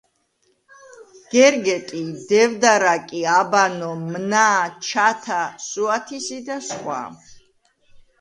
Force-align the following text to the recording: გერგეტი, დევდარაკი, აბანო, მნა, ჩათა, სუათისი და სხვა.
გერგეტი, 1.33 1.99
დევდარაკი, 2.31 3.21
აბანო, 3.33 3.89
მნა, 4.15 4.47
ჩათა, 4.87 5.37
სუათისი 5.67 6.39
და 6.49 6.57
სხვა. 6.71 6.99